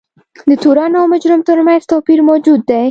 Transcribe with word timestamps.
د 0.49 0.51
تورن 0.63 0.91
او 0.99 1.05
مجرم 1.13 1.41
ترمنځ 1.49 1.81
توپیر 1.91 2.19
موجود 2.29 2.61
دی. 2.69 2.79